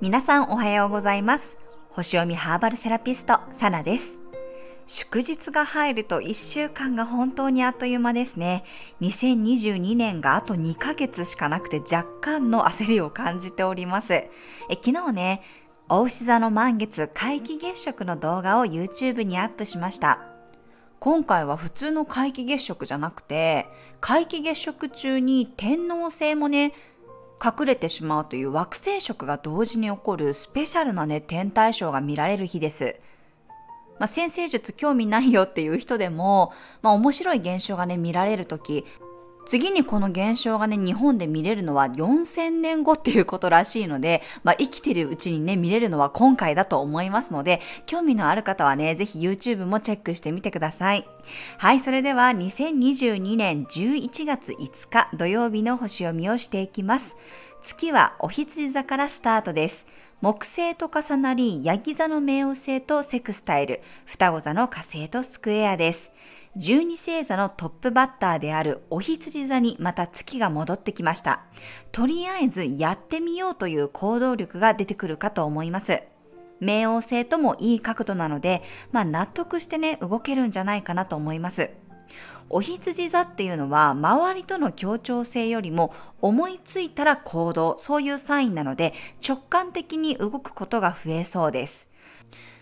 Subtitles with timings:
[0.00, 1.58] 皆さんおはようございます
[1.90, 4.18] 星読みハーバルセラピストサナです
[4.86, 8.64] 祝日が入ると1週間が本当にあっという間ですね。
[9.02, 14.14] 2022年があと2ヶ月しかなくて若干の焦りを感じております。
[14.14, 14.30] え
[14.70, 15.42] 昨日ね、
[15.90, 20.37] 大牛座の満月皆既月食の動画を YouTube にアップしました。
[21.00, 23.66] 今回は普通の皆既月食じゃなくて、
[24.00, 26.72] 皆既月食中に天王星もね、
[27.44, 32.96] 隠れてしまうという惑星食が同時に起こるスペシャルなね、天体ショーが見られる日です。
[34.00, 36.52] まあ、先生術興味ないよっていう人でも、
[36.82, 38.84] まあ、面白い現象がね、見られるとき、
[39.48, 51.08] 次にこの現象がね、日本で見れるのは4000年後っていうことらしいので、まあ、生きてるうちにね、見れるのは今回だと思いますので、興味のある方はね、ぜひ YouTube もチェックしてみてください。
[51.56, 57.16] はい、それでは2022年11月5日土曜日の星読みをしていきます。
[57.62, 59.86] 月はお羊座からスタートです。
[60.20, 66.12] 木星と重なり、ヤギ座の冥王星とセクスタイル、双子座の火星とスクエアです。
[66.58, 71.44] 十二星座のトップバッターであるお羊座にまた月が戻ってきました。
[71.92, 76.02] とりあえずやってみようという行動力が出てくるかと思います。
[76.60, 81.70] 冥王星ともいい角度なので、まあ納得してね、動けるんじゃないかなと思います。
[82.50, 91.86] お羊座っていうのは周りとの協調性よりも思いついたら行動、そういうサインなので直感的に動くことが増えそうです。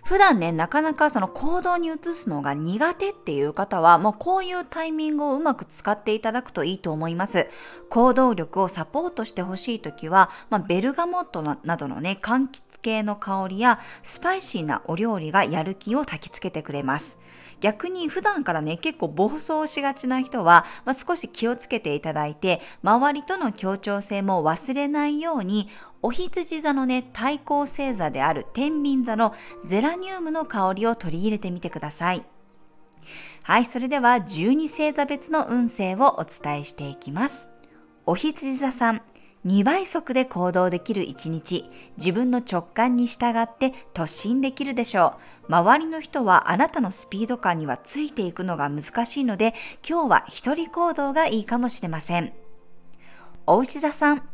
[0.07, 7.49] 普段ね、なかなかその行動に移すのが苦手っていう方は、もうこういうタイミングをうまく使っていただくといいと思います。
[7.91, 17.19] 行動力をサポートしてほしいときは、まあ、ベルガモットなどのね、柑橘系の香りやスパイシーなお料理がやる気を焚きつけてくれます。
[17.61, 25.69] 逆に普段からね、結構暴走しがちな人は、まあ、少し気をつけていただいて、周りとの協調性も忘れないように、
[26.03, 32.25] お羊座のね、対抗星座である天秤座のゼラニウムの香りを取り入れてみてください。
[33.43, 37.49] はい、それでは12星座別の運勢をお伝えしていきます。
[38.05, 39.03] お羊座さん、
[39.47, 45.15] 2倍速で行動できる一日、自分の直感に従って突進できるでしょ
[45.49, 45.53] う。
[45.53, 49.55] 周りの人はあなたのスピード感にはついていくのが難しいので、
[49.89, 52.33] 今日は一人行動がいいかもしれません。
[53.47, 54.29] お牛座さん、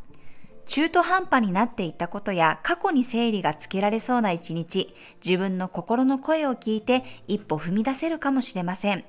[0.72, 9.04] 中途半端になっていたことや過去に整理がつけられそうな一日、自分の心の声を聞いて一歩踏み出せるかもしれません。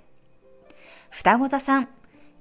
[1.10, 1.88] 双子座さん、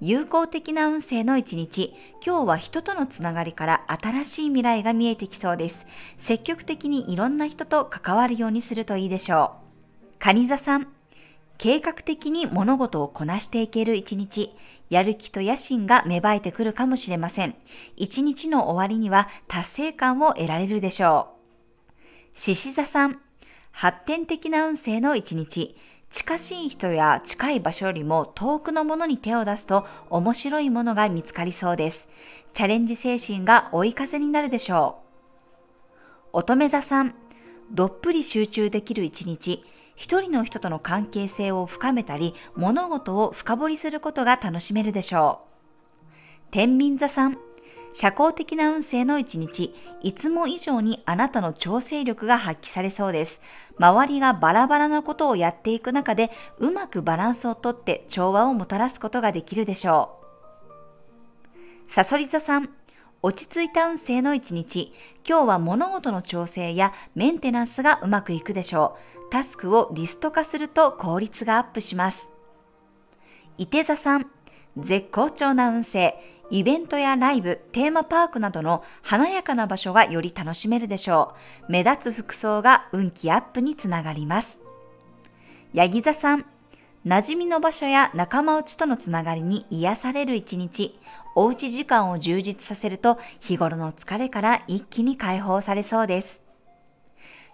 [0.01, 1.93] 有効的な運勢の一日。
[2.21, 5.85] 今日は人とのつながりから新しい未来が見えてきそうです。
[6.17, 9.53] 積極的にいろんな人と関わるようにするといいでしょ
[10.11, 10.17] う。
[10.19, 10.87] 蟹座さん。
[11.57, 14.53] 計画的に物事をこなしていける一日。
[14.89, 17.55] やる気と野心が芽生えてくるかもしれません。
[17.95, 21.35] 一日の終わりには達成感を得られるでしょ
[21.95, 21.97] う。
[22.33, 23.19] 獅子座さん。
[23.71, 25.75] 発展的な運勢の一日。
[26.11, 32.07] 近しい人や近い場所よりも遠くのものに手を出すと面白いものが見つかりそうです。
[32.53, 34.99] チャレンジ精神が追い風になるでしょ
[36.33, 36.37] う。
[36.37, 37.15] 乙女座さん、
[37.71, 39.63] どっぷり集中できる一日、
[39.95, 45.53] 一人の人との関係性を深めたり、物事を深掘りすることが楽しめるでしょう。
[46.51, 47.37] 天秤座さん、
[47.93, 53.39] 社交的な運勢の一日、いつも以上にあなたの調整力が発揮されそうです。
[53.77, 60.19] 周りがバラバラなことをやっていく中で、うまくバランスをとって調和をもたらすことができるでしょ
[61.87, 61.91] う。
[61.91, 62.69] サソリ座さん、
[63.25, 64.93] 落ち着いた運勢の一日、
[65.25, 68.97] 今日は物事の調整やメンテナンスがうまくいくでしょ
[69.27, 69.31] う。
[69.31, 72.29] タスクをリスト化すると効率がアップします。
[73.57, 74.25] 伊手座さん、
[74.75, 76.15] 絶好調な運勢、
[76.51, 81.33] イベントやライブ、テーマパークなどの華やかな場所がより楽しめるでしょ
[81.69, 81.71] う。
[81.71, 84.59] 目立つ服装が運気アップにつながります。
[85.73, 86.45] ヤギ座さん、
[87.05, 90.97] 馴染みの場所や仲間内とのつながりに癒される一日、
[91.35, 96.43] おうち時間を充実させると日頃の疲れから一気に解放されそうです。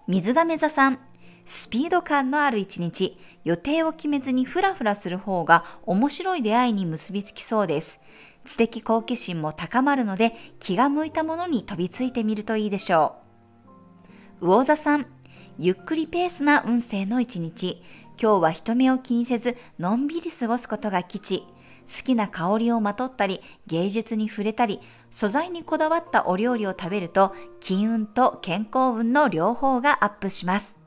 [0.08, 1.00] 水亀座さん、
[1.48, 8.00] スピード感のある一日、予定を決めずにふらふらする方が面白い出会いに結びつきそうです。
[8.46, 13.16] 知的好奇心も高まるので気が向いたものに飛びついてみるといいでしょ
[14.42, 14.46] う。
[14.46, 15.08] 魚座さん、
[15.58, 17.82] ゆっくりペースな運勢の一日。
[18.22, 21.46] 今日は人目を気にせず、のんびり過ごすことが吉。
[21.88, 30.78] 好きな香りをまとったり、芸術に触れたり、素材にこだわったお料理を食べると、金運と健康運の両方がアップします。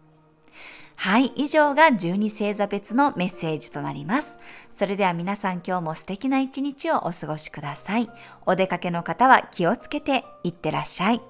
[0.96, 4.38] はい、以上が12星座別のメッセージとなります。
[4.70, 8.08] それでは皆さん今日も素敵な一日をお過ごしください。
[8.46, 11.23] お出かけの方は気をつけていってらっしゃい。